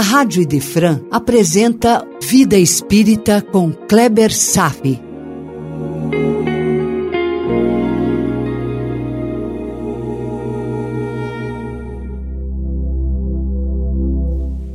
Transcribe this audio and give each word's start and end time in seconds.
a 0.00 0.02
Rádio 0.02 0.40
Idefran 0.40 0.98
apresenta 1.10 2.02
Vida 2.22 2.56
Espírita 2.56 3.42
com 3.42 3.70
Kleber 3.70 4.34
Safi. 4.34 4.98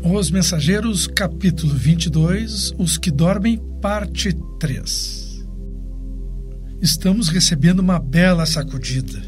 Os 0.04 0.30
Mensageiros, 0.30 1.08
capítulo 1.08 1.74
22, 1.74 2.76
Os 2.78 2.96
que 3.00 3.10
dormem, 3.10 3.60
parte 3.82 4.32
3. 4.60 5.44
Estamos 6.84 7.30
recebendo 7.30 7.80
uma 7.80 7.98
bela 7.98 8.46
sacudida. 8.46 9.24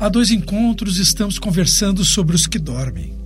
Há 0.00 0.08
dois 0.08 0.30
encontros 0.30 0.96
estamos 0.96 1.38
conversando 1.38 2.02
sobre 2.02 2.34
os 2.34 2.46
que 2.46 2.58
dormem. 2.58 3.25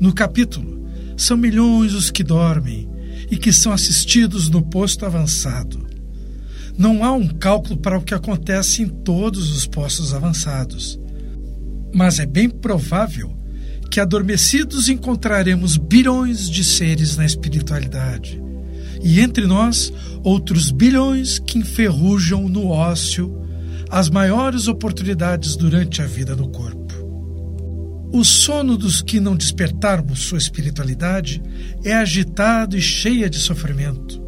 No 0.00 0.12
capítulo, 0.14 0.86
são 1.16 1.36
milhões 1.36 1.92
os 1.92 2.10
que 2.10 2.22
dormem 2.22 2.88
e 3.30 3.36
que 3.36 3.52
são 3.52 3.72
assistidos 3.72 4.48
no 4.48 4.62
posto 4.62 5.04
avançado. 5.04 5.86
Não 6.76 7.04
há 7.04 7.12
um 7.12 7.26
cálculo 7.26 7.76
para 7.76 7.98
o 7.98 8.02
que 8.02 8.14
acontece 8.14 8.82
em 8.82 8.88
todos 8.88 9.50
os 9.50 9.66
postos 9.66 10.14
avançados, 10.14 10.98
mas 11.92 12.20
é 12.20 12.26
bem 12.26 12.48
provável 12.48 13.36
que 13.90 13.98
adormecidos 13.98 14.88
encontraremos 14.88 15.76
bilhões 15.76 16.48
de 16.48 16.62
seres 16.62 17.16
na 17.16 17.24
espiritualidade, 17.24 18.40
e 19.02 19.20
entre 19.20 19.46
nós 19.46 19.92
outros 20.22 20.70
bilhões 20.70 21.38
que 21.40 21.58
enferrujam 21.58 22.48
no 22.48 22.68
ócio 22.68 23.34
as 23.90 24.08
maiores 24.08 24.68
oportunidades 24.68 25.56
durante 25.56 26.02
a 26.02 26.06
vida 26.06 26.36
no 26.36 26.48
corpo. 26.48 26.87
O 28.10 28.24
sono 28.24 28.76
dos 28.76 29.02
que 29.02 29.20
não 29.20 29.36
despertarmos 29.36 30.20
sua 30.20 30.38
espiritualidade 30.38 31.42
é 31.84 31.92
agitado 31.92 32.76
e 32.76 32.80
cheia 32.80 33.28
de 33.28 33.38
sofrimento. 33.38 34.22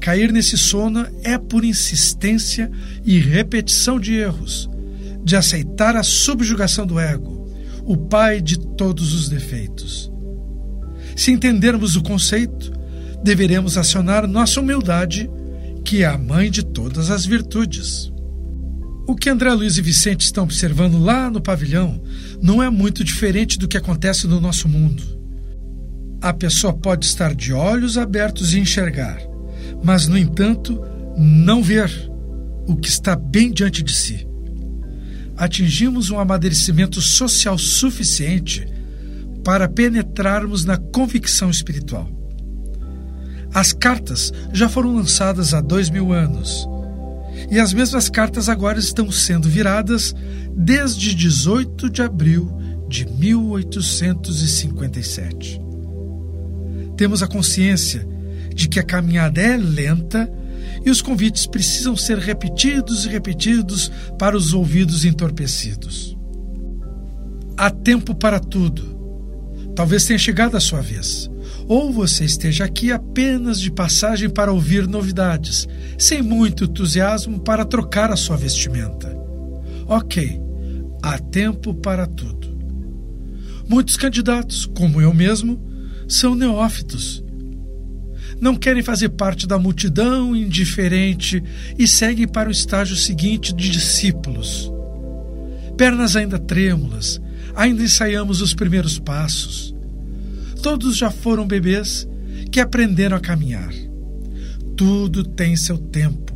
Cair 0.00 0.32
nesse 0.32 0.58
sono 0.58 1.06
é 1.22 1.38
por 1.38 1.64
insistência 1.64 2.70
e 3.04 3.18
repetição 3.18 3.98
de 3.98 4.14
erros, 4.14 4.68
de 5.24 5.36
aceitar 5.36 5.96
a 5.96 6.02
subjugação 6.02 6.86
do 6.86 6.98
ego, 6.98 7.48
o 7.84 7.96
pai 7.96 8.40
de 8.40 8.58
todos 8.58 9.14
os 9.14 9.28
defeitos. 9.28 10.10
Se 11.14 11.30
entendermos 11.30 11.96
o 11.96 12.02
conceito, 12.02 12.72
deveremos 13.22 13.78
acionar 13.78 14.26
nossa 14.26 14.60
humildade, 14.60 15.30
que 15.84 16.02
é 16.02 16.06
a 16.06 16.18
mãe 16.18 16.50
de 16.50 16.64
todas 16.64 17.10
as 17.10 17.24
virtudes. 17.24 18.12
O 19.08 19.14
que 19.14 19.30
André 19.30 19.52
Luiz 19.52 19.78
e 19.78 19.82
Vicente 19.82 20.22
estão 20.22 20.42
observando 20.42 20.98
lá 20.98 21.30
no 21.30 21.40
pavilhão 21.40 22.02
não 22.42 22.60
é 22.60 22.68
muito 22.68 23.04
diferente 23.04 23.56
do 23.56 23.68
que 23.68 23.76
acontece 23.76 24.26
no 24.26 24.40
nosso 24.40 24.68
mundo. 24.68 25.00
A 26.20 26.32
pessoa 26.32 26.72
pode 26.72 27.06
estar 27.06 27.32
de 27.32 27.52
olhos 27.52 27.96
abertos 27.96 28.52
e 28.52 28.58
enxergar, 28.58 29.20
mas, 29.84 30.08
no 30.08 30.18
entanto, 30.18 30.82
não 31.16 31.62
ver 31.62 31.88
o 32.66 32.74
que 32.74 32.88
está 32.88 33.14
bem 33.14 33.52
diante 33.52 33.80
de 33.80 33.94
si. 33.94 34.26
Atingimos 35.36 36.10
um 36.10 36.18
amadurecimento 36.18 37.00
social 37.00 37.56
suficiente 37.56 38.66
para 39.44 39.68
penetrarmos 39.68 40.64
na 40.64 40.76
convicção 40.76 41.48
espiritual. 41.48 42.10
As 43.54 43.72
cartas 43.72 44.32
já 44.52 44.68
foram 44.68 44.96
lançadas 44.96 45.54
há 45.54 45.60
dois 45.60 45.88
mil 45.88 46.12
anos 46.12 46.66
e 47.50 47.58
as 47.58 47.72
mesmas 47.72 48.08
cartas 48.08 48.48
agora 48.48 48.78
estão 48.78 49.10
sendo 49.10 49.48
viradas 49.48 50.14
desde 50.52 51.12
18 51.14 51.90
de 51.90 52.02
abril 52.02 52.56
de 52.88 53.04
1857. 53.06 55.60
Temos 56.96 57.20
a 57.22 57.26
consciência 57.26 58.06
de 58.54 58.68
que 58.68 58.78
a 58.80 58.82
caminhada 58.82 59.40
é 59.40 59.56
lenta 59.56 60.30
e 60.84 60.90
os 60.90 61.00
convites 61.02 61.46
precisam 61.46 61.96
ser 61.96 62.18
repetidos 62.18 63.04
e 63.04 63.08
repetidos 63.08 63.90
para 64.18 64.36
os 64.36 64.52
ouvidos 64.52 65.04
entorpecidos. 65.04 66.16
Há 67.56 67.70
tempo 67.70 68.14
para 68.14 68.38
tudo. 68.38 68.94
Talvez 69.74 70.04
tenha 70.04 70.18
chegado 70.18 70.56
a 70.56 70.60
sua 70.60 70.80
vez 70.80 71.28
ou 71.68 71.92
você 71.92 72.24
esteja 72.24 72.64
aqui 72.64 72.92
apenas 72.92 73.60
de 73.60 73.70
passagem 73.70 74.30
para 74.30 74.52
ouvir 74.52 74.86
novidades, 74.86 75.66
sem 75.98 76.22
muito 76.22 76.64
entusiasmo 76.64 77.40
para 77.40 77.64
trocar 77.64 78.10
a 78.12 78.16
sua 78.16 78.36
vestimenta. 78.36 79.16
Ok, 79.86 80.40
há 81.02 81.18
tempo 81.18 81.74
para 81.74 82.06
tudo. 82.06 82.56
Muitos 83.68 83.96
candidatos, 83.96 84.64
como 84.64 85.00
eu 85.00 85.12
mesmo, 85.12 85.60
são 86.08 86.36
neófitos. 86.36 87.24
Não 88.40 88.54
querem 88.54 88.82
fazer 88.82 89.08
parte 89.10 89.46
da 89.46 89.58
multidão 89.58 90.36
indiferente 90.36 91.42
e 91.76 91.88
seguem 91.88 92.28
para 92.28 92.48
o 92.48 92.52
estágio 92.52 92.94
seguinte 92.94 93.52
de 93.52 93.70
discípulos. 93.70 94.70
Pernas 95.76 96.14
ainda 96.14 96.38
trêmulas, 96.38 97.20
ainda 97.56 97.82
ensaiamos 97.82 98.40
os 98.40 98.54
primeiros 98.54 98.98
passos 98.98 99.75
todos 100.66 100.96
já 100.96 101.12
foram 101.12 101.46
bebês 101.46 102.08
que 102.50 102.58
aprenderam 102.58 103.16
a 103.16 103.20
caminhar. 103.20 103.72
Tudo 104.76 105.22
tem 105.22 105.54
seu 105.54 105.78
tempo. 105.78 106.34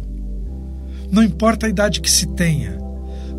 Não 1.11 1.21
importa 1.21 1.67
a 1.67 1.69
idade 1.69 2.01
que 2.01 2.09
se 2.09 2.29
tenha, 2.37 2.79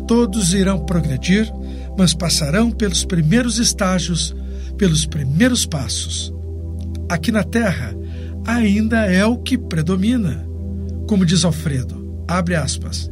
todos 0.06 0.52
irão 0.52 0.84
progredir, 0.84 1.50
mas 1.96 2.12
passarão 2.12 2.70
pelos 2.70 3.06
primeiros 3.06 3.58
estágios, 3.58 4.36
pelos 4.76 5.06
primeiros 5.06 5.64
passos. 5.64 6.30
Aqui 7.08 7.32
na 7.32 7.42
Terra, 7.42 7.96
ainda 8.46 9.06
é 9.06 9.24
o 9.24 9.38
que 9.38 9.56
predomina. 9.56 10.46
Como 11.08 11.24
diz 11.24 11.42
Alfredo, 11.42 12.22
abre 12.28 12.54
aspas. 12.54 13.10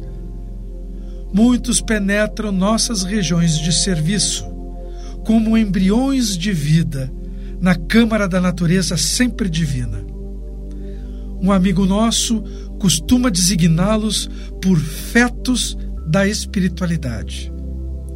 Muitos 1.33 1.81
penetram 1.81 2.51
nossas 2.51 3.01
regiões 3.01 3.57
de 3.57 3.73
serviço, 3.73 4.45
como 5.25 5.57
embriões 5.57 6.37
de 6.37 6.53
vida 6.53 7.11
na 7.61 7.75
Câmara 7.75 8.27
da 8.27 8.41
Natureza 8.41 8.97
sempre 8.97 9.47
divina. 9.47 10.03
Um 11.39 11.51
amigo 11.51 11.85
nosso 11.85 12.41
costuma 12.79 13.29
designá-los 13.29 14.27
por 14.59 14.79
fetos 14.79 15.77
da 16.07 16.27
espiritualidade. 16.27 17.53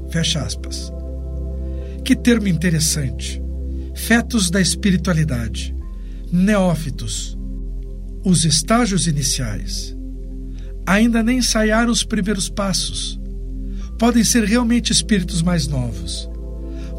Fecha 0.10 0.42
aspas. 0.42 0.92
Que 2.04 2.16
termo 2.16 2.48
interessante. 2.48 3.42
Fetos 3.94 4.50
da 4.50 4.60
espiritualidade. 4.60 5.76
Neófitos. 6.32 7.38
Os 8.24 8.46
estágios 8.46 9.06
iniciais. 9.06 9.96
Ainda 10.88 11.22
nem 11.22 11.38
ensaiaram 11.38 11.92
os 11.92 12.04
primeiros 12.04 12.50
passos. 12.50 13.20
Podem 14.00 14.24
ser 14.24 14.44
realmente 14.44 14.92
espíritos 14.92 15.42
mais 15.42 15.68
novos. 15.68 16.30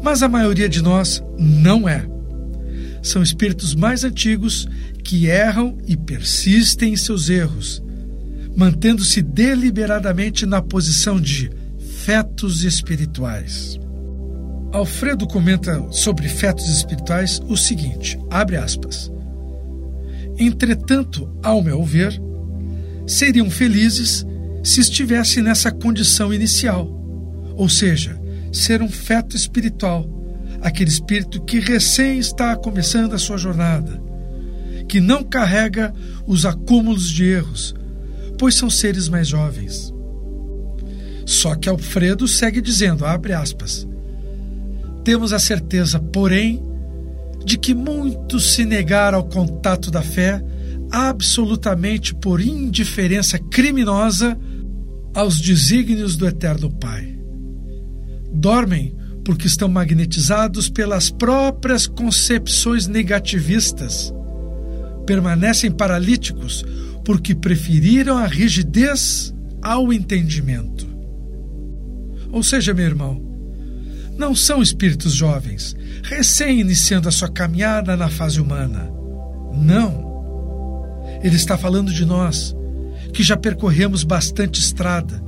Mas 0.01 0.23
a 0.23 0.29
maioria 0.29 0.69
de 0.69 0.81
nós 0.81 1.21
não 1.37 1.87
é 1.87 2.16
são 3.01 3.21
espíritos 3.21 3.75
mais 3.75 4.03
antigos 4.03 4.67
que 5.03 5.27
erram 5.27 5.77
e 5.87 5.95
persistem 5.95 6.93
em 6.93 6.97
seus 6.97 7.29
erros, 7.29 7.81
mantendo-se 8.55 9.21
deliberadamente 9.21 10.45
na 10.45 10.61
posição 10.61 11.19
de 11.19 11.49
fetos 12.03 12.63
espirituais. 12.63 13.79
Alfredo 14.71 15.25
comenta 15.27 15.85
sobre 15.91 16.27
fetos 16.27 16.67
espirituais 16.69 17.41
o 17.47 17.55
seguinte: 17.55 18.19
abre 18.29 18.57
aspas. 18.57 19.11
Entretanto, 20.37 21.29
ao 21.41 21.63
meu 21.63 21.83
ver, 21.83 22.21
seriam 23.05 23.49
felizes 23.49 24.25
se 24.63 24.81
estivessem 24.81 25.41
nessa 25.41 25.71
condição 25.71 26.33
inicial, 26.33 26.87
ou 27.55 27.69
seja, 27.69 28.19
ser 28.51 28.81
um 28.81 28.89
feto 28.89 29.35
espiritual 29.35 30.17
aquele 30.61 30.89
espírito 30.89 31.41
que 31.41 31.59
recém 31.59 32.19
está 32.19 32.55
começando 32.55 33.13
a 33.13 33.19
sua 33.19 33.37
jornada, 33.37 34.01
que 34.87 34.99
não 34.99 35.23
carrega 35.23 35.93
os 36.25 36.45
acúmulos 36.45 37.09
de 37.09 37.25
erros, 37.25 37.75
pois 38.37 38.55
são 38.55 38.69
seres 38.69 39.09
mais 39.09 39.27
jovens. 39.27 39.93
Só 41.25 41.55
que 41.55 41.67
Alfredo 41.67 42.27
segue 42.27 42.61
dizendo, 42.61 43.05
abre 43.05 43.33
aspas, 43.33 43.87
temos 45.03 45.33
a 45.33 45.39
certeza, 45.39 45.99
porém, 45.99 46.61
de 47.45 47.57
que 47.57 47.73
muitos 47.73 48.53
se 48.53 48.65
negaram 48.65 49.19
ao 49.19 49.23
contato 49.25 49.89
da 49.89 50.01
fé 50.01 50.43
absolutamente 50.91 52.15
por 52.15 52.41
indiferença 52.41 53.37
criminosa 53.39 54.37
aos 55.13 55.39
desígnios 55.39 56.15
do 56.15 56.27
Eterno 56.27 56.69
Pai. 56.69 57.17
Dormem 58.33 58.96
porque 59.27 59.45
estão 59.45 59.67
magnetizados 59.67 60.69
pelas 60.69 61.09
próprias 61.09 61.85
concepções 61.85 62.87
negativistas. 62.87 64.13
Permanecem 65.05 65.69
paralíticos 65.69 66.63
porque 67.03 67.35
preferiram 67.35 68.17
a 68.17 68.25
rigidez 68.25 69.35
ao 69.61 69.91
entendimento. 69.91 70.87
Ou 72.31 72.41
seja, 72.41 72.73
meu 72.73 72.85
irmão, 72.85 73.21
não 74.17 74.33
são 74.33 74.61
espíritos 74.61 75.11
jovens, 75.13 75.75
recém 76.03 76.61
iniciando 76.61 77.09
a 77.09 77.11
sua 77.11 77.27
caminhada 77.27 77.97
na 77.97 78.07
fase 78.07 78.39
humana. 78.39 78.89
Não. 79.53 80.07
Ele 81.21 81.35
está 81.35 81.57
falando 81.57 81.91
de 81.91 82.05
nós, 82.05 82.55
que 83.11 83.23
já 83.23 83.35
percorremos 83.35 84.05
bastante 84.05 84.61
estrada, 84.61 85.21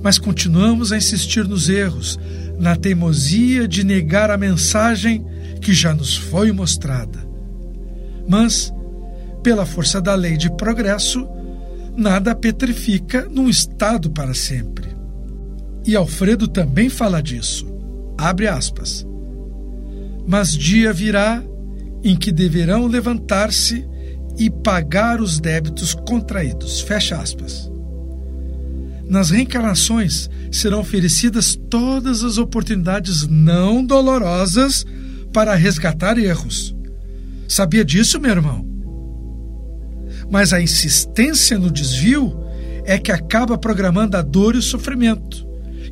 mas 0.00 0.16
continuamos 0.16 0.92
a 0.92 0.96
insistir 0.96 1.48
nos 1.48 1.68
erros, 1.68 2.16
na 2.58 2.74
teimosia 2.76 3.68
de 3.68 3.84
negar 3.84 4.30
a 4.30 4.38
mensagem 4.38 5.24
que 5.60 5.72
já 5.72 5.94
nos 5.94 6.16
foi 6.16 6.52
mostrada. 6.52 7.26
Mas, 8.28 8.72
pela 9.42 9.66
força 9.66 10.00
da 10.00 10.14
lei 10.14 10.36
de 10.36 10.50
progresso, 10.56 11.26
nada 11.96 12.34
petrifica 12.34 13.28
num 13.30 13.48
estado 13.48 14.10
para 14.10 14.34
sempre. 14.34 14.88
E 15.84 15.94
Alfredo 15.94 16.48
também 16.48 16.88
fala 16.88 17.22
disso. 17.22 17.66
Abre 18.18 18.48
aspas. 18.48 19.06
Mas 20.26 20.52
dia 20.52 20.92
virá 20.92 21.42
em 22.02 22.16
que 22.16 22.32
deverão 22.32 22.86
levantar-se 22.86 23.86
e 24.38 24.50
pagar 24.50 25.20
os 25.20 25.38
débitos 25.38 25.94
contraídos. 25.94 26.80
Fecha 26.80 27.16
aspas. 27.16 27.70
Nas 29.08 29.30
reencarnações 29.30 30.28
serão 30.56 30.80
oferecidas 30.80 31.58
todas 31.68 32.22
as 32.22 32.38
oportunidades 32.38 33.26
não 33.26 33.84
dolorosas 33.84 34.84
para 35.32 35.54
resgatar 35.54 36.18
erros. 36.18 36.74
Sabia 37.48 37.84
disso, 37.84 38.20
meu 38.20 38.30
irmão? 38.30 38.66
Mas 40.30 40.52
a 40.52 40.60
insistência 40.60 41.58
no 41.58 41.70
desvio 41.70 42.36
é 42.84 42.98
que 42.98 43.12
acaba 43.12 43.58
programando 43.58 44.16
a 44.16 44.22
dor 44.22 44.54
e 44.54 44.58
o 44.58 44.62
sofrimento, 44.62 45.46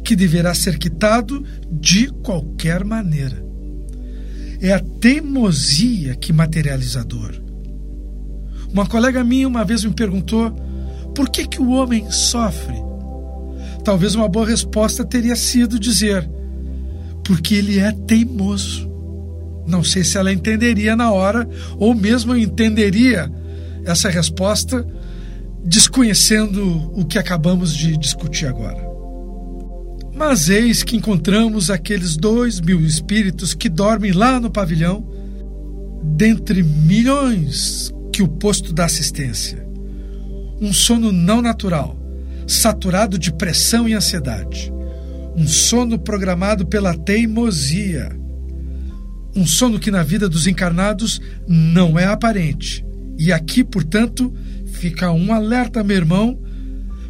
que 0.05 0.17
deverá 0.17 0.55
ser 0.55 0.79
quitado 0.79 1.45
de 1.71 2.09
qualquer 2.23 2.85
maneira. 2.85 3.45
É 4.61 4.73
a 4.73 4.81
teimosia 4.81 6.15
que 6.15 6.33
materializa 6.33 7.01
a 7.01 7.05
dor. 7.05 7.41
Uma 8.73 8.87
colega 8.87 9.23
minha 9.23 9.47
uma 9.47 9.65
vez 9.65 9.85
me 9.85 9.93
perguntou 9.93 10.51
por 11.15 11.29
que, 11.29 11.47
que 11.47 11.61
o 11.61 11.71
homem 11.71 12.11
sofre 12.11 12.94
Talvez 13.85 14.15
uma 14.15 14.29
boa 14.29 14.47
resposta 14.47 15.05
teria 15.05 15.37
sido 15.37 15.79
dizer: 15.79 16.29
porque 17.23 17.55
ele 17.55 17.79
é 17.79 17.93
teimoso. 17.93 18.91
Não 19.67 19.85
sei 19.85 20.03
se 20.03 20.17
ela 20.17 20.33
entenderia 20.33 20.97
na 20.97 21.13
hora, 21.13 21.49
ou 21.79 21.95
mesmo 21.95 22.35
entenderia 22.35 23.31
essa 23.85 24.09
resposta, 24.09 24.87
desconhecendo 25.63 26.91
o 26.95 27.05
que 27.05 27.19
acabamos 27.19 27.75
de 27.75 27.97
discutir 27.97 28.47
agora. 28.47 28.83
Mas 30.15 30.49
eis 30.49 30.83
que 30.83 30.97
encontramos 30.97 31.71
aqueles 31.71 32.17
dois 32.17 32.61
mil 32.61 32.81
espíritos 32.81 33.53
que 33.53 33.69
dormem 33.69 34.13
lá 34.13 34.39
no 34.39 34.51
pavilhão, 34.51 35.07
dentre 36.03 36.63
milhões 36.63 37.93
que 38.13 38.23
o 38.23 38.29
posto 38.29 38.73
dá 38.73 38.85
assistência. 38.85 39.67
Um 40.61 40.73
sono 40.73 41.11
não 41.11 41.43
natural 41.43 42.04
saturado 42.47 43.19
de 43.19 43.33
pressão 43.33 43.89
e 43.89 43.95
ansiedade. 43.95 44.73
Um 45.37 45.47
sono 45.47 45.99
programado 45.99 46.67
pela 46.67 46.95
teimosia. 46.95 48.11
Um 49.35 49.47
sono 49.47 49.81
que 49.81 49.91
na 49.91 50.03
vida 50.03 50.29
dos 50.29 50.47
encarnados 50.47 51.21
não 51.49 51.99
é 51.99 52.07
aparente. 52.07 52.85
E 53.19 53.33
aqui, 53.33 53.65
portanto, 53.65 54.33
fica 54.67 55.11
um 55.11 55.33
alerta, 55.33 55.83
meu 55.83 55.97
irmão, 55.97 56.41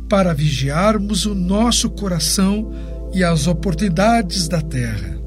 para 0.08 0.32
vigiarmos 0.32 1.26
o 1.26 1.34
nosso 1.34 1.90
coração 1.90 2.72
e 3.12 3.22
as 3.22 3.46
oportunidades 3.46 4.48
da 4.48 4.60
terra. 4.60 5.18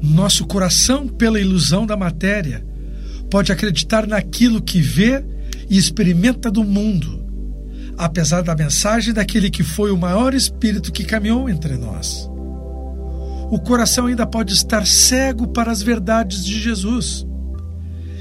Nosso 0.00 0.46
coração, 0.46 1.08
pela 1.08 1.40
ilusão 1.40 1.84
da 1.84 1.96
matéria, 1.96 2.64
pode 3.28 3.50
acreditar 3.50 4.06
naquilo 4.06 4.62
que 4.62 4.80
vê 4.80 5.24
e 5.68 5.76
experimenta 5.76 6.50
do 6.50 6.62
mundo 6.62 7.17
apesar 7.98 8.42
da 8.42 8.54
mensagem 8.54 9.12
daquele 9.12 9.50
que 9.50 9.64
foi 9.64 9.90
o 9.90 9.98
maior 9.98 10.32
espírito 10.32 10.92
que 10.92 11.04
caminhou 11.04 11.50
entre 11.50 11.76
nós. 11.76 12.30
O 13.50 13.58
coração 13.58 14.06
ainda 14.06 14.24
pode 14.24 14.52
estar 14.54 14.86
cego 14.86 15.48
para 15.48 15.72
as 15.72 15.82
verdades 15.82 16.44
de 16.44 16.60
Jesus 16.60 17.26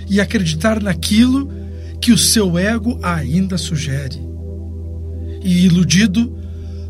e 0.09 0.19
acreditar 0.19 0.81
naquilo 0.81 1.51
que 2.01 2.11
o 2.11 2.17
seu 2.17 2.57
ego 2.57 2.99
ainda 3.03 3.57
sugere. 3.57 4.19
E 5.43 5.65
iludido, 5.65 6.35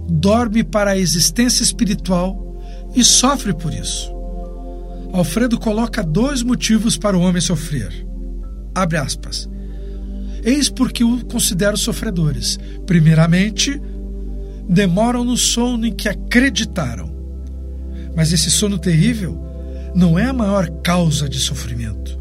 dorme 0.07 0.63
para 0.63 0.91
a 0.91 0.97
existência 0.97 1.63
espiritual 1.63 2.61
e 2.95 3.03
sofre 3.03 3.53
por 3.53 3.73
isso. 3.73 4.15
Alfredo 5.11 5.59
coloca 5.59 6.03
dois 6.03 6.41
motivos 6.41 6.97
para 6.97 7.17
o 7.17 7.21
homem 7.21 7.41
sofrer. 7.41 7.91
Abre 8.73 8.97
aspas. 8.97 9.49
Eis 10.47 10.69
porque 10.69 11.03
o 11.03 11.25
considero 11.25 11.75
sofredores. 11.75 12.57
Primeiramente, 12.85 13.81
demoram 14.65 15.25
no 15.25 15.35
sono 15.35 15.85
em 15.85 15.93
que 15.93 16.07
acreditaram. 16.07 17.13
Mas 18.15 18.31
esse 18.31 18.49
sono 18.49 18.79
terrível 18.79 19.37
não 19.93 20.17
é 20.17 20.23
a 20.23 20.31
maior 20.31 20.69
causa 20.81 21.27
de 21.27 21.37
sofrimento. 21.37 22.17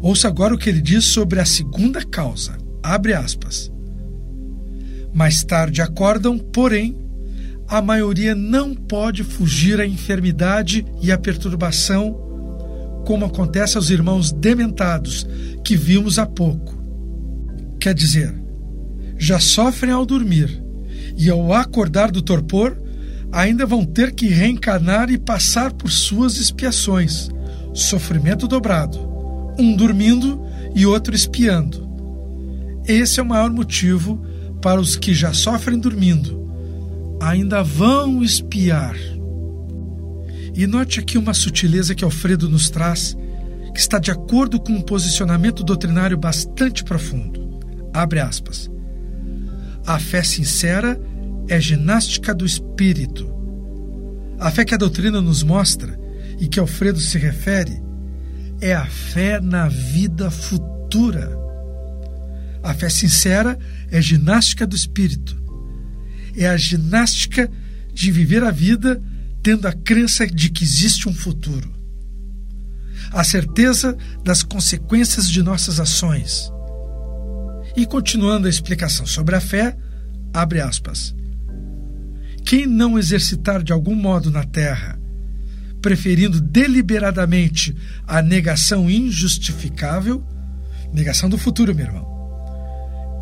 Ouça 0.00 0.28
agora 0.28 0.54
o 0.54 0.58
que 0.58 0.70
ele 0.70 0.80
diz 0.80 1.04
sobre 1.04 1.40
a 1.40 1.44
segunda 1.44 2.02
causa. 2.02 2.56
Abre 2.82 3.12
aspas. 3.12 3.70
Mais 5.12 5.44
tarde 5.44 5.82
acordam, 5.82 6.38
porém, 6.38 6.96
a 7.68 7.82
maioria 7.82 8.34
não 8.34 8.74
pode 8.74 9.22
fugir 9.22 9.78
à 9.78 9.86
enfermidade 9.86 10.86
e 11.02 11.12
à 11.12 11.18
perturbação, 11.18 12.16
como 13.04 13.26
acontece 13.26 13.76
aos 13.76 13.90
irmãos 13.90 14.32
dementados 14.32 15.26
que 15.62 15.76
vimos 15.76 16.18
há 16.18 16.24
pouco 16.24 16.80
Quer 17.82 17.94
dizer, 17.94 18.32
já 19.18 19.40
sofrem 19.40 19.92
ao 19.92 20.06
dormir 20.06 20.62
e 21.18 21.28
ao 21.28 21.52
acordar 21.52 22.12
do 22.12 22.22
torpor, 22.22 22.80
ainda 23.32 23.66
vão 23.66 23.84
ter 23.84 24.12
que 24.12 24.28
reencarnar 24.28 25.10
e 25.10 25.18
passar 25.18 25.72
por 25.72 25.90
suas 25.90 26.36
expiações, 26.36 27.28
sofrimento 27.74 28.46
dobrado, 28.46 29.00
um 29.58 29.74
dormindo 29.74 30.40
e 30.76 30.86
outro 30.86 31.12
espiando. 31.12 31.90
Esse 32.86 33.18
é 33.18 33.22
o 33.24 33.26
maior 33.26 33.50
motivo 33.50 34.24
para 34.62 34.80
os 34.80 34.94
que 34.94 35.12
já 35.12 35.32
sofrem 35.32 35.76
dormindo, 35.76 36.48
ainda 37.20 37.64
vão 37.64 38.22
espiar. 38.22 38.94
E 40.54 40.68
note 40.68 41.00
aqui 41.00 41.18
uma 41.18 41.34
sutileza 41.34 41.96
que 41.96 42.04
Alfredo 42.04 42.48
nos 42.48 42.70
traz, 42.70 43.16
que 43.74 43.80
está 43.80 43.98
de 43.98 44.12
acordo 44.12 44.60
com 44.60 44.72
um 44.72 44.82
posicionamento 44.82 45.64
doutrinário 45.64 46.16
bastante 46.16 46.84
profundo. 46.84 47.41
Abre 47.92 48.20
aspas. 48.20 48.70
A 49.86 49.98
fé 49.98 50.22
sincera 50.22 50.98
é 51.48 51.60
ginástica 51.60 52.34
do 52.34 52.46
espírito. 52.46 53.30
A 54.38 54.50
fé 54.50 54.64
que 54.64 54.74
a 54.74 54.78
doutrina 54.78 55.20
nos 55.20 55.42
mostra 55.42 55.98
e 56.40 56.48
que 56.48 56.58
Alfredo 56.58 57.00
se 57.00 57.18
refere 57.18 57.82
é 58.60 58.74
a 58.74 58.86
fé 58.86 59.40
na 59.40 59.68
vida 59.68 60.30
futura. 60.30 61.36
A 62.62 62.72
fé 62.72 62.88
sincera 62.88 63.58
é 63.90 64.00
ginástica 64.00 64.66
do 64.66 64.76
espírito. 64.76 65.36
É 66.36 66.46
a 66.46 66.56
ginástica 66.56 67.50
de 67.92 68.10
viver 68.10 68.42
a 68.42 68.50
vida 68.50 69.02
tendo 69.42 69.66
a 69.66 69.72
crença 69.72 70.26
de 70.26 70.48
que 70.48 70.64
existe 70.64 71.08
um 71.08 71.14
futuro. 71.14 71.70
A 73.12 73.24
certeza 73.24 73.96
das 74.24 74.42
consequências 74.42 75.28
de 75.28 75.42
nossas 75.42 75.80
ações 75.80 76.50
e 77.76 77.86
continuando 77.86 78.46
a 78.46 78.50
explicação 78.50 79.06
sobre 79.06 79.34
a 79.34 79.40
fé, 79.40 79.76
abre 80.32 80.60
aspas. 80.60 81.14
Quem 82.44 82.66
não 82.66 82.98
exercitar 82.98 83.62
de 83.62 83.72
algum 83.72 83.94
modo 83.94 84.30
na 84.30 84.44
terra, 84.44 84.98
preferindo 85.80 86.40
deliberadamente 86.40 87.74
a 88.06 88.20
negação 88.20 88.90
injustificável, 88.90 90.24
negação 90.92 91.28
do 91.28 91.38
futuro, 91.38 91.74
meu 91.74 91.86
irmão, 91.86 92.12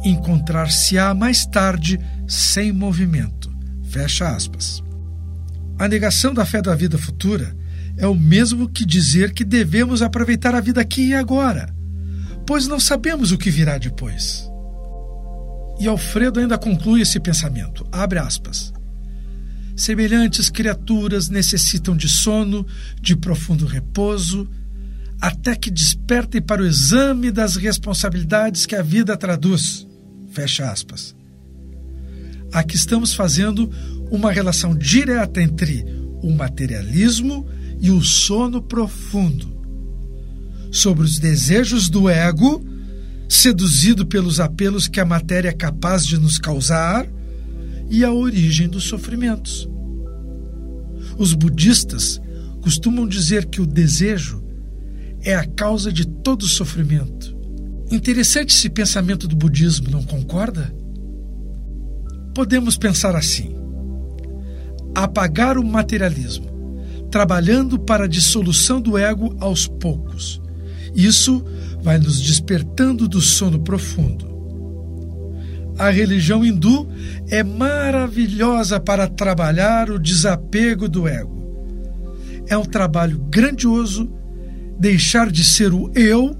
encontrar-se-á 0.05 1.15
mais 1.15 1.47
tarde 1.47 1.99
sem 2.27 2.73
movimento. 2.73 3.51
Fecha 3.91 4.29
aspas. 4.29 4.83
A 5.79 5.89
negação 5.89 6.35
da 6.35 6.45
fé 6.45 6.61
da 6.61 6.75
vida 6.75 6.99
futura 6.99 7.57
é 7.97 8.07
o 8.07 8.15
mesmo 8.15 8.69
que 8.69 8.85
dizer 8.85 9.33
que 9.33 9.45
devemos 9.45 10.03
aproveitar 10.03 10.55
a 10.55 10.61
vida 10.61 10.81
aqui 10.81 11.09
e 11.09 11.15
agora 11.15 11.75
pois 12.51 12.67
não 12.67 12.81
sabemos 12.81 13.31
o 13.31 13.39
que 13.39 13.49
virá 13.49 13.79
depois. 13.79 14.51
E 15.79 15.87
Alfredo 15.87 16.41
ainda 16.41 16.59
conclui 16.59 17.01
esse 17.01 17.21
pensamento. 17.21 17.87
Abre 17.93 18.19
aspas. 18.19 18.73
Semelhantes 19.77 20.51
criaturas 20.51 21.29
necessitam 21.29 21.97
de 21.97 22.09
sono, 22.09 22.67
de 23.01 23.15
profundo 23.15 23.67
repouso, 23.67 24.51
até 25.21 25.55
que 25.55 25.71
despertem 25.71 26.43
para 26.43 26.61
o 26.61 26.67
exame 26.67 27.31
das 27.31 27.55
responsabilidades 27.55 28.67
que 28.67 28.75
a 28.75 28.83
vida 28.83 29.17
traduz. 29.17 29.87
Fecha 30.33 30.73
aspas. 30.73 31.15
Aqui 32.53 32.75
estamos 32.75 33.15
fazendo 33.15 33.71
uma 34.11 34.33
relação 34.33 34.75
direta 34.75 35.41
entre 35.41 35.85
o 36.21 36.33
materialismo 36.33 37.49
e 37.81 37.93
o 37.93 38.03
sono 38.03 38.61
profundo, 38.61 39.60
sobre 40.71 41.05
os 41.05 41.19
desejos 41.19 41.89
do 41.89 42.09
ego, 42.09 42.65
seduzido 43.29 44.07
pelos 44.07 44.41
apelos 44.41 44.89
que 44.89 45.01
a 45.01 45.05
matéria 45.05 45.49
é 45.49 45.53
capaz 45.53 46.07
de 46.07 46.19
nos 46.19 46.39
causar, 46.39 47.07
e 47.91 48.05
a 48.05 48.13
origem 48.13 48.69
dos 48.69 48.85
sofrimentos. 48.85 49.69
Os 51.19 51.35
budistas 51.35 52.21
costumam 52.63 53.07
dizer 53.07 53.47
que 53.47 53.61
o 53.61 53.67
desejo 53.67 54.43
é 55.23 55.35
a 55.35 55.45
causa 55.45 55.93
de 55.93 56.07
todo 56.07 56.47
sofrimento. 56.47 57.37
Interessante 57.91 58.55
esse 58.55 58.71
pensamento 58.71 59.27
do 59.27 59.35
budismo, 59.35 59.91
não 59.91 60.05
concorda? 60.05 60.73
Podemos 62.33 62.77
pensar 62.79 63.17
assim: 63.17 63.55
apagar 64.95 65.59
o 65.59 65.65
materialismo, 65.65 66.47
trabalhando 67.11 67.79
para 67.79 68.05
a 68.05 68.09
dissolução 68.09 68.81
do 68.81 68.97
ego 68.97 69.37
aos 69.41 69.67
poucos. 69.67 70.40
Isso 70.95 71.45
vai 71.83 71.99
nos 71.99 72.21
despertando 72.21 73.09
do 73.09 73.21
sono 73.21 73.59
profundo. 73.61 74.29
A 75.79 75.91
religião 75.91 76.45
hindu 76.45 76.89
é 77.29 77.43
maravilhosa 77.43 78.79
para 78.79 79.09
trabalhar 79.09 79.91
o 79.91 79.99
desapego 79.99 80.89
do 80.89 81.09
ego. 81.09 81.41
É 82.49 82.57
um 82.57 82.65
trabalho 82.65 83.19
grandioso 83.31 84.13
deixar 84.79 85.31
de 85.31 85.45
ser 85.45 85.73
o 85.73 85.91
eu 85.95 86.37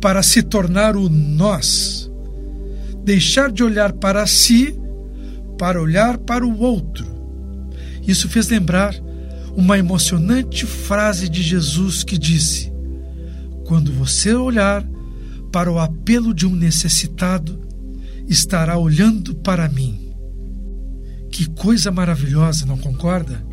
para 0.00 0.22
se 0.22 0.42
tornar 0.42 0.96
o 0.96 1.08
nós. 1.08 2.10
Deixar 3.04 3.50
de 3.50 3.62
olhar 3.62 3.92
para 3.92 4.26
si 4.26 4.78
para 5.58 5.82
olhar 5.82 6.16
para 6.18 6.46
o 6.46 6.60
outro. 6.60 7.04
Isso 8.06 8.28
fez 8.28 8.48
lembrar 8.48 8.94
uma 9.56 9.76
emocionante 9.76 10.64
frase 10.64 11.28
de 11.28 11.42
Jesus 11.42 12.04
que 12.04 12.16
disse: 12.16 12.72
Quando 13.68 13.92
você 13.92 14.34
olhar 14.34 14.82
para 15.52 15.70
o 15.70 15.78
apelo 15.78 16.32
de 16.32 16.46
um 16.46 16.56
necessitado, 16.56 17.60
estará 18.26 18.78
olhando 18.78 19.34
para 19.34 19.68
mim. 19.68 20.10
Que 21.30 21.50
coisa 21.50 21.90
maravilhosa, 21.90 22.64
não 22.64 22.78
concorda? 22.78 23.46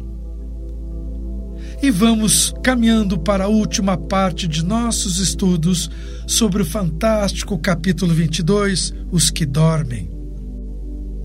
E 1.84 1.92
vamos 1.92 2.54
caminhando 2.64 3.20
para 3.20 3.44
a 3.44 3.50
última 3.50 3.98
parte 3.98 4.48
de 4.48 4.64
nossos 4.64 5.20
estudos 5.20 5.92
sobre 6.26 6.62
o 6.62 6.66
fantástico 6.66 7.60
capítulo 7.60 8.14
22, 8.14 8.94
Os 9.12 9.30
que 9.30 9.46
Dormem. 9.46 10.10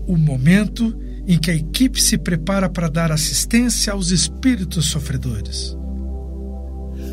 O 0.05 0.17
momento 0.17 0.93
em 1.25 1.39
que 1.39 1.49
a 1.49 1.55
equipe 1.55 2.03
se 2.03 2.17
prepara 2.17 2.69
para 2.69 2.89
dar 2.89 3.09
assistência 3.09 3.93
aos 3.93 4.11
espíritos 4.11 4.87
sofredores. 4.87 5.77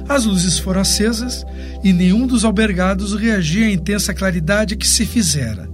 As 0.08 0.24
luzes 0.24 0.58
foram 0.58 0.80
acesas 0.80 1.44
e 1.84 1.92
nenhum 1.92 2.26
dos 2.26 2.44
albergados 2.44 3.12
reagia 3.12 3.66
à 3.66 3.70
intensa 3.70 4.14
claridade 4.14 4.76
que 4.76 4.88
se 4.88 5.04
fizera. 5.04 5.68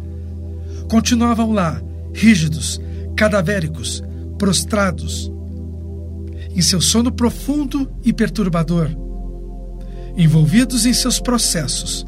Continuavam 0.90 1.52
lá, 1.52 1.80
rígidos, 2.12 2.80
cadavéricos, 3.16 4.02
prostrados, 4.36 5.30
em 6.50 6.60
seu 6.60 6.80
sono 6.80 7.12
profundo 7.12 7.90
e 8.04 8.12
perturbador, 8.12 8.90
envolvidos 10.16 10.84
em 10.84 10.92
seus 10.92 11.20
processos, 11.20 12.04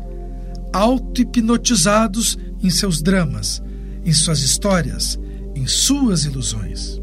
auto-hipnotizados 0.72 2.36
em 2.62 2.70
seus 2.70 3.02
dramas, 3.02 3.62
em 4.04 4.12
suas 4.12 4.40
histórias, 4.40 5.18
em 5.54 5.66
suas 5.66 6.24
ilusões. 6.24 7.00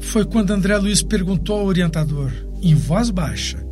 Foi 0.00 0.24
quando 0.24 0.52
André 0.52 0.76
Luiz 0.76 1.02
perguntou 1.02 1.60
ao 1.60 1.66
orientador, 1.66 2.30
em 2.62 2.74
voz 2.74 3.10
baixa, 3.10 3.65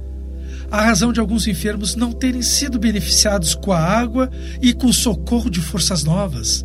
a 0.71 0.83
razão 0.83 1.12
de 1.12 1.21
alguns 1.21 1.47
enfermos 1.47 1.94
não 1.94 2.12
terem 2.12 2.42
sido 2.42 2.78
beneficiados 2.78 3.54
com 3.54 3.73
a 3.73 3.78
água 3.78 4.30
e 4.61 4.73
com 4.73 4.87
o 4.87 4.92
socorro 4.92 5.50
de 5.50 5.61
forças 5.61 6.04
novas, 6.04 6.64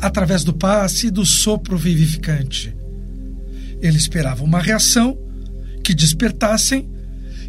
através 0.00 0.44
do 0.44 0.52
passe 0.52 1.08
e 1.08 1.10
do 1.10 1.24
sopro 1.24 1.76
vivificante. 1.76 2.74
Ele 3.80 3.96
esperava 3.96 4.44
uma 4.44 4.60
reação 4.60 5.18
que 5.82 5.94
despertassem, 5.94 6.88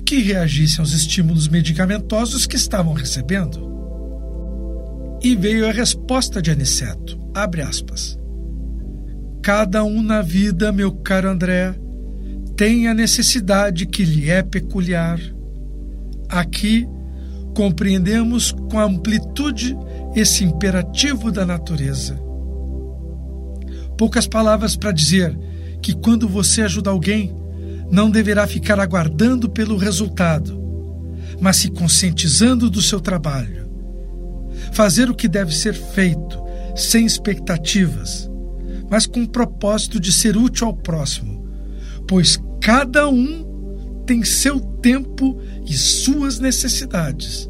que 0.06 0.20
reagissem 0.20 0.80
aos 0.80 0.92
estímulos 0.92 1.48
medicamentosos 1.48 2.46
que 2.46 2.56
estavam 2.56 2.94
recebendo. 2.94 3.72
E 5.22 5.36
veio 5.36 5.68
a 5.68 5.72
resposta 5.72 6.42
de 6.42 6.52
Aniceto, 6.52 7.18
abre 7.34 7.62
aspas. 7.62 8.20
Cada 9.42 9.84
um 9.84 10.02
na 10.02 10.22
vida, 10.22 10.72
meu 10.72 10.92
caro 10.92 11.30
André, 11.30 11.76
tem 12.56 12.88
a 12.88 12.94
necessidade 12.94 13.86
que 13.86 14.04
lhe 14.04 14.30
é 14.30 14.42
peculiar. 14.42 15.20
Aqui 16.34 16.90
compreendemos 17.56 18.52
com 18.72 18.80
amplitude 18.80 19.78
esse 20.16 20.44
imperativo 20.44 21.32
da 21.32 21.46
natureza. 21.46 22.20
Poucas 23.96 24.26
palavras 24.26 24.76
para 24.76 24.92
dizer 24.92 25.38
que 25.80 25.94
quando 25.94 26.28
você 26.28 26.64
ajuda 26.64 26.90
alguém, 26.90 27.38
não 27.92 28.10
deverá 28.10 28.48
ficar 28.48 28.80
aguardando 28.80 29.48
pelo 29.48 29.78
resultado, 29.78 30.60
mas 31.40 31.58
se 31.58 31.70
conscientizando 31.70 32.68
do 32.68 32.82
seu 32.82 33.00
trabalho. 33.00 33.70
Fazer 34.72 35.12
o 35.12 35.16
que 35.16 35.28
deve 35.28 35.54
ser 35.54 35.76
feito, 35.76 36.42
sem 36.76 37.06
expectativas, 37.06 38.28
mas 38.90 39.06
com 39.06 39.22
o 39.22 39.30
propósito 39.30 40.00
de 40.00 40.12
ser 40.12 40.36
útil 40.36 40.66
ao 40.66 40.74
próximo, 40.74 41.48
pois 42.08 42.42
cada 42.60 43.08
um 43.08 43.43
tem 44.06 44.24
seu 44.24 44.60
tempo 44.60 45.40
e 45.66 45.74
suas 45.74 46.40
necessidades, 46.40 47.50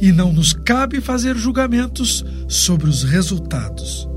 e 0.00 0.12
não 0.12 0.32
nos 0.32 0.52
cabe 0.52 1.00
fazer 1.00 1.36
julgamentos 1.36 2.24
sobre 2.48 2.88
os 2.88 3.02
resultados. 3.02 4.08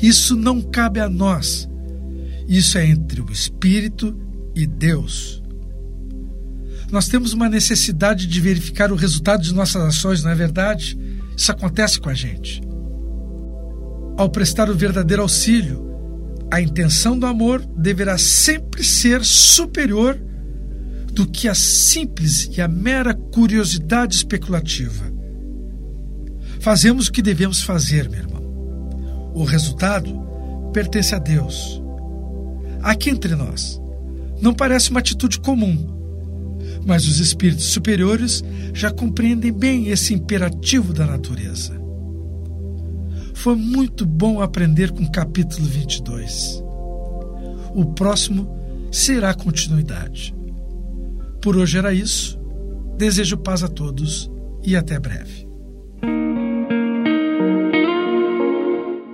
Isso 0.00 0.36
não 0.36 0.60
cabe 0.60 1.00
a 1.00 1.08
nós. 1.08 1.68
Isso 2.48 2.76
é 2.78 2.86
entre 2.86 3.20
o 3.20 3.30
Espírito 3.30 4.16
e 4.54 4.66
Deus. 4.66 5.42
Nós 6.90 7.08
temos 7.08 7.32
uma 7.32 7.48
necessidade 7.48 8.26
de 8.26 8.40
verificar 8.40 8.92
o 8.92 8.96
resultado 8.96 9.42
de 9.42 9.54
nossas 9.54 9.82
ações, 9.82 10.22
não 10.22 10.30
é 10.30 10.34
verdade? 10.34 10.98
Isso 11.36 11.50
acontece 11.50 11.98
com 11.98 12.08
a 12.08 12.14
gente. 12.14 12.62
Ao 14.16 14.28
prestar 14.28 14.70
o 14.70 14.74
verdadeiro 14.74 15.22
auxílio, 15.22 15.84
a 16.50 16.60
intenção 16.60 17.18
do 17.18 17.26
amor 17.26 17.64
deverá 17.76 18.16
sempre 18.16 18.84
ser 18.84 19.24
superior 19.24 20.20
do 21.14 21.26
que 21.26 21.48
a 21.48 21.54
simples 21.54 22.50
e 22.56 22.60
a 22.60 22.66
mera 22.66 23.14
curiosidade 23.14 24.16
especulativa. 24.16 25.12
Fazemos 26.58 27.06
o 27.06 27.12
que 27.12 27.22
devemos 27.22 27.62
fazer, 27.62 28.08
meu 28.08 28.20
irmão. 28.20 29.32
O 29.32 29.44
resultado 29.44 30.10
pertence 30.72 31.14
a 31.14 31.18
Deus. 31.18 31.80
Aqui 32.82 33.10
entre 33.10 33.36
nós, 33.36 33.80
não 34.40 34.52
parece 34.52 34.90
uma 34.90 34.98
atitude 34.98 35.38
comum, 35.38 35.86
mas 36.84 37.06
os 37.06 37.20
espíritos 37.20 37.66
superiores 37.66 38.42
já 38.72 38.90
compreendem 38.90 39.52
bem 39.52 39.88
esse 39.88 40.12
imperativo 40.12 40.92
da 40.92 41.06
natureza. 41.06 41.80
Foi 43.34 43.54
muito 43.54 44.04
bom 44.04 44.42
aprender 44.42 44.90
com 44.90 45.04
o 45.04 45.12
capítulo 45.12 45.64
22. 45.66 46.62
O 47.72 47.84
próximo 47.94 48.48
será 48.90 49.32
continuidade. 49.32 50.34
Por 51.44 51.58
hoje 51.58 51.76
era 51.76 51.92
isso. 51.92 52.40
Desejo 52.96 53.36
paz 53.36 53.62
a 53.62 53.68
todos 53.68 54.30
e 54.64 54.74
até 54.74 54.98
breve. 54.98 55.46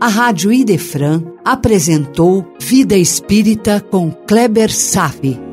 A 0.00 0.06
Rádio 0.06 0.52
Idefran 0.52 1.24
apresentou 1.44 2.54
Vida 2.60 2.96
Espírita 2.96 3.80
com 3.80 4.12
Kleber 4.12 4.72
Safi. 4.72 5.49